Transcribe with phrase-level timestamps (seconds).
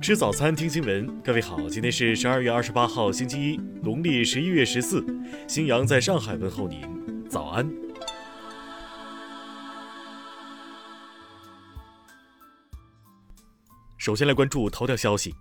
[0.00, 1.20] 吃早餐，听新闻。
[1.20, 5.04] 各位好，今天是十二月二十八号，星期一，农历十一月十四。
[5.46, 6.80] 新阳在上海问候您，
[7.28, 7.70] 早安。
[13.98, 15.34] 首先来关注头条消息。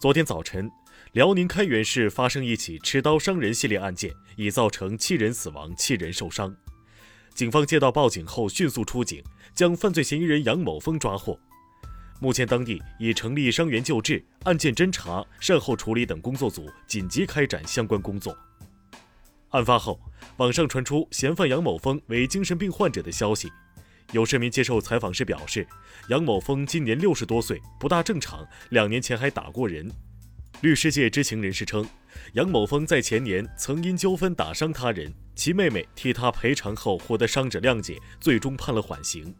[0.00, 0.68] 昨天早晨，
[1.12, 6.52] 辽宁开原市发生一起持刀伤人系列案件，已造成七人死亡、七人受伤。
[7.32, 9.22] 警方接到报警后，迅速出警，
[9.54, 11.38] 将犯罪嫌疑人杨某峰抓获。
[12.22, 18.32] 目前，当地已成立伤员救治、案件侦查、善后处理等工作组，紧急开展相关工作。
[19.48, 20.00] 案发后，
[20.36, 23.50] 网上传出嫌犯杨某峰为精神病患者的消息。
[24.12, 25.66] 有市民接受采访时表示，
[26.10, 29.90] 杨某峰今年六十多岁，不大正常，两年前还打过人。
[30.60, 31.84] 律师界知情人士称，
[32.34, 39.34] 杨某峰在前年曾因纠纷打伤他人，其妹妹替他赔偿后获得伤者谅解，最终判了缓刑。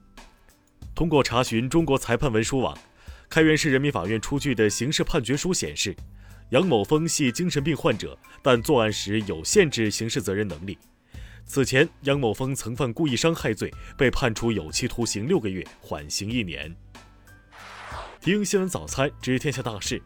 [1.02, 2.78] 通过查询中国裁判文书网，
[3.28, 5.92] 开原市人民法院出具的刑事判决书显示，
[6.50, 10.78] 杨某峰系精神病患者，但作案时有限制刑事责任能力。
[11.44, 13.68] 此前，杨某峰曾犯故意伤害罪，
[13.98, 16.72] 被判处有期徒刑六个月，缓刑一年。
[18.20, 20.00] 听新闻早餐知天下大事。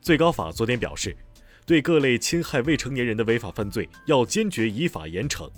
[0.00, 1.16] 最高法昨天表示，
[1.64, 5.48] 对各类侵害未成年人的违法犯罪，要坚决依法严惩。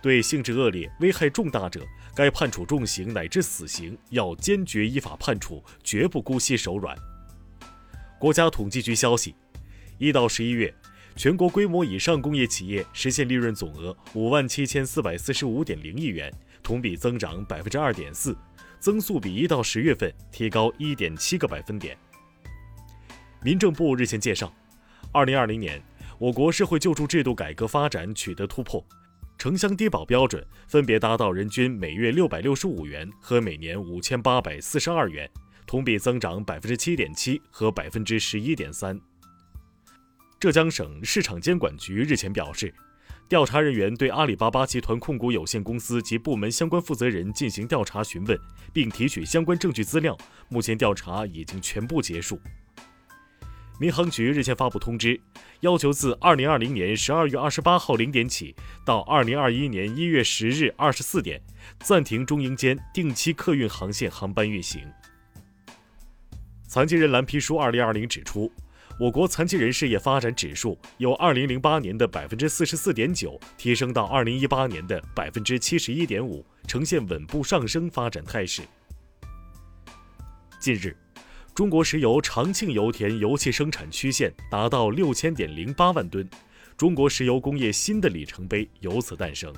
[0.00, 6.96] 对性质恶劣、危害重大者，该判处重刑乃至死刑，要坚决依法判处，绝不姑息手软。
[8.18, 9.34] 国家统计局消息，
[9.98, 10.72] 一到十一月，
[11.16, 18.36] 全国规模以上工业企业实现利润总额五万七千四百四十五点零亿元，同比增长百分之二点四，
[18.78, 21.96] 增速比一到十月份提高一点七个百分点。
[23.42, 24.52] 民政部日前介绍，
[25.12, 25.82] 二零二零年，
[26.18, 28.84] 我国社会救助制度改革发展取得突破。
[29.42, 35.28] 城乡低保标准分别达到人均每月六百六十五元和每年五千八百四十二元，
[35.66, 38.96] 同比增长百分之七点七和百分之十一点三。
[40.38, 42.72] 浙江省市场监管局日前表示，
[43.28, 48.38] 调查人员对阿里巴巴集团控股有限公司及部门相关负责人进行调查询问，
[48.72, 50.16] 并提取相关证据资料，
[50.50, 52.40] 目前调查已经全部结束。
[53.78, 55.20] 民航局日前发布通知，
[55.60, 61.42] 要求自二零二零年十二月二十八号零点起到二零二一年一月十日二十四点，
[61.80, 64.80] 暂停中英间定期客运航线航班运行。
[66.68, 68.52] 残疾人蓝皮书二零二零指出，
[69.00, 78.62] 我国残疾人事业发展指数由二零零八年的百分之四十四点九提升到二零一八年的百分之七十一点五，呈现稳步上升发展态势。
[80.60, 80.96] 近日。
[81.54, 86.26] 中国石油长庆油田油气生产曲线达到六千点零八万吨，
[86.78, 89.52] 中国石油工业新的里程碑由此诞生。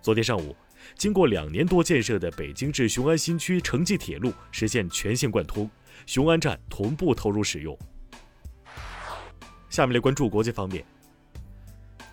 [0.00, 0.56] 昨天上午，
[0.96, 5.70] 经过两年多建设的北京至雄安新区城际铁路实现全线贯通，
[6.06, 7.78] 雄安站同步投入使用。
[9.70, 10.84] 下面来关注国际方面，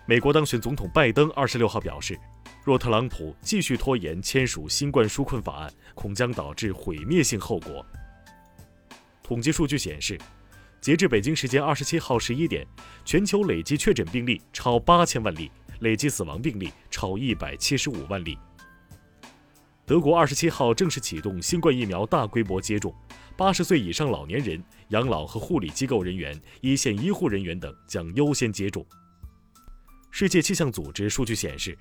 [0.06, 2.16] 美国当选总统拜登二十六号表示，
[2.64, 7.84] 若特朗普继续拖延签署新冠纾困法案，恐将导致毁灭性后果。
[9.30, 10.18] 统计数据显示，
[10.80, 12.66] 截至北京时间二十七号十一点，
[13.04, 15.48] 全球累计确诊病例超八千万例，
[15.82, 18.36] 累计死亡病例超一百七十五万例。
[19.86, 22.92] 德国二十七号正式启动新冠疫苗大规模接种，
[23.36, 28.84] 八十岁以上老年人、养老和护理机构人员、一线医护人员等将优先接种。
[30.10, 31.78] 世界气象组织数据显示，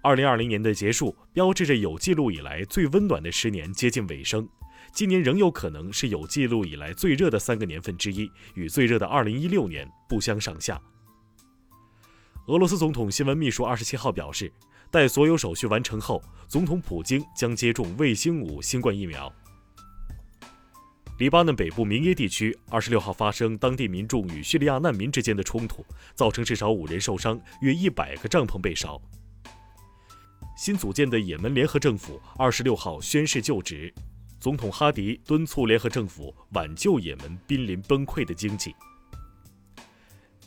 [0.00, 4.48] 二零二零年的结束标志着有记录以来最温暖的十年接近尾声。
[4.92, 10.80] 今年仍有可能是有记录以来最热的三个年份之一，与最热的2016年不相上下。
[12.46, 14.52] 俄罗斯总统新闻秘书二十七号表示，
[14.90, 19.32] 待所有手续完成后，总统普京将接种卫星五新冠疫苗。
[21.18, 25.84] 黎巴嫩北部民耶地区二十六号发生当地民众与叙利亚难民之间的冲突，
[26.14, 29.00] 造成至少五人受伤，约一百个帐篷被烧。
[30.56, 33.92] 新组建的也门联合政府二十六号宣誓就职。
[34.44, 38.76] 总统哈迪敦促联合政府挽救也门濒临崩溃的经济。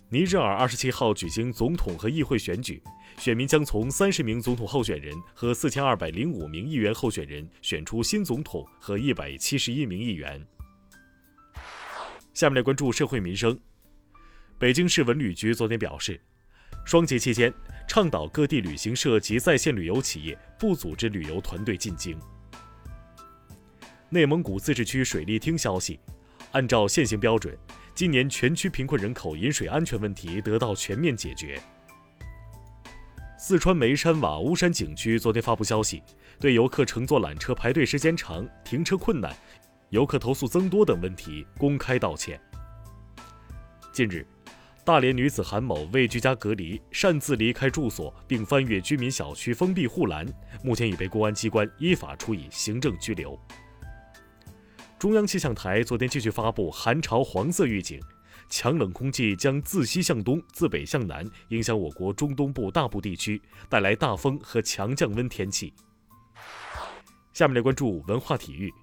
[0.08, 2.80] 尼日尔二十七号举行总统和议会选举，
[3.18, 10.46] 选民将从三十名总统候选人和四千二百零五名议员候选人选出新总统和一百七十一名议员。
[12.36, 13.60] 下面来关注社会民生。
[14.60, 16.22] 北京市文旅局昨天表示，
[16.86, 17.52] 双节期间
[17.88, 22.16] 倡导各地旅行社及在线旅游企业不组织旅游团队进京。
[24.10, 26.00] 内蒙古自治区水利厅消息，
[26.54, 27.54] 按照现行标准，
[27.94, 31.62] 今年全区贫困人口饮水安全问题得到全面解决。
[33.38, 36.02] 四川眉山瓦屋山景区昨天发布消息，
[36.40, 39.36] 对游客乘坐缆车排队时间长、停车困难
[39.90, 42.40] 游客投诉增多等问题公开道歉。
[43.92, 44.26] 近日，
[44.86, 50.26] 大连女子韩某为居家隔离，擅自离开住所，并翻越居民小区封闭护栏，
[50.64, 53.38] 目前已被公安机关依法处以行政拘留。
[55.00, 58.02] 中央气象台昨天继续发布寒潮黄色预警，
[58.50, 63.40] 强冷空气将自西向东、自北向南，影响我国中东部大部地区，
[63.70, 65.72] 带来大风和强降温天气。
[67.32, 68.74] 下面来关注文化体育。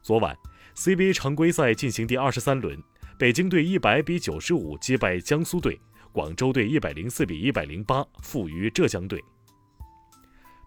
[0.00, 0.34] 昨晚
[0.76, 2.82] ，CBA 常规赛进行第二十三轮。
[3.18, 5.78] 北京队一百比九十五击败江苏队，
[6.10, 9.22] 广州队一百零四比一百零八负于浙江队。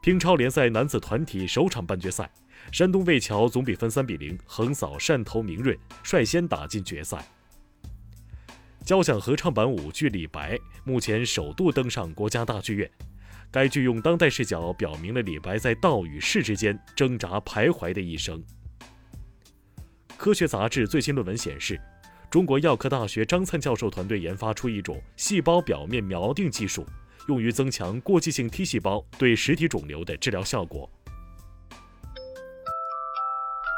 [0.03, 2.31] 乒超联赛男子团体首场半决赛，
[2.71, 7.25] 山东魏桥总比分三比零横扫汕头明润，率先打进决赛。
[8.85, 12.89] 交响合唱版舞剧《李白》目前首度登上国家大剧院，
[13.51, 18.43] 该剧用当代视角表明了李白在道与世之间挣扎徘徊的一生。
[20.17, 21.79] 科学杂志最新论文显示。
[22.27, 26.85] 中国药科大学张灿教授团队研发出一种细胞表面锚定技术，
[27.29, 30.89] 用于增强过继性 T 细胞对实体肿瘤的治疗效果。